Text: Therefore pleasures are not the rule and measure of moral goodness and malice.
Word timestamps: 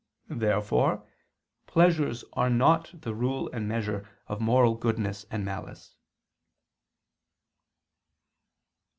Therefore 0.31 1.05
pleasures 1.67 2.25
are 2.33 2.49
not 2.49 2.89
the 3.01 3.13
rule 3.13 3.51
and 3.53 3.67
measure 3.67 4.09
of 4.27 4.41
moral 4.41 4.73
goodness 4.73 5.27
and 5.29 5.45
malice. 5.45 5.95